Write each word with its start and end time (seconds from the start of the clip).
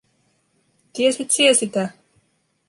Tiesit 0.93 1.31
sie 1.31 1.53
sitä?" 1.53 1.89